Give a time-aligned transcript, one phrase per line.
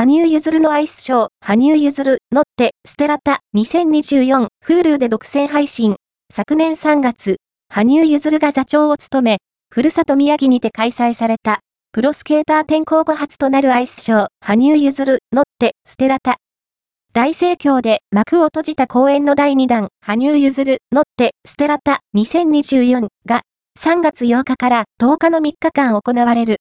[0.00, 5.96] 羽生結弦のアイスショー、羽生結弦、乗って、ステラタ、2024、Hulu で独占配信。
[6.32, 7.36] 昨年3月、
[7.68, 11.58] 羽生結弦が座長を務め、ふるさと宮城にて開催された、
[11.92, 16.38] プロスケーター転向後初となるアイスショー、羽生結弦、乗って、ステラタ。
[17.12, 23.42] 大盛況で幕を閉じた公演の第2弾、羽生結弦、乗って、ステラタ、2024が、
[23.78, 26.56] 3月8日から10日の3日間行われる。